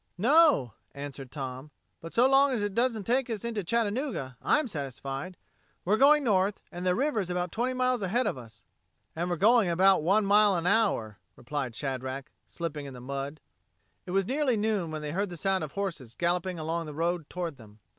[0.17, 1.69] "No," answered Tom,
[2.01, 5.37] "but so long as it doesn't take us into Chattanooga, I'm satisfied.
[5.85, 8.63] We're going north and the river is about twenty miles ahead of us."
[9.15, 13.41] "And we're going about one mile an hour," replied Shadrack, slipping in the mud.
[14.07, 17.29] It was nearly noon when they heard the sound of horses galloping along the road
[17.29, 17.77] toward them.